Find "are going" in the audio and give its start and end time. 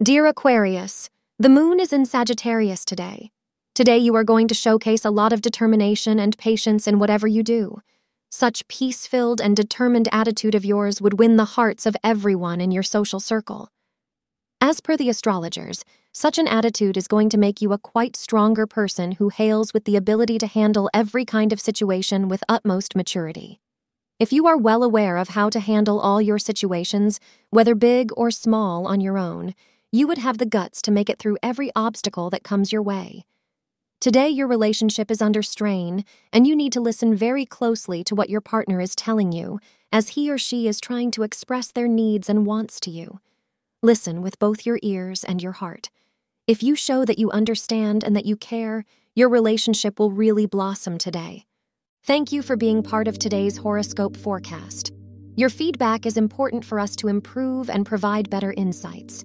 4.14-4.46